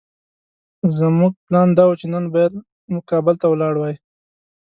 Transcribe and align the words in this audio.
زموږ 0.97 1.33
پلان 1.45 1.69
دا 1.77 1.83
وو 1.87 1.99
چې 1.99 2.05
نن 2.13 2.25
بايد 2.33 2.53
موږ 2.91 3.03
کابل 3.11 3.35
ته 3.41 3.45
ولاړ 3.49 3.73
وای. 3.77 3.95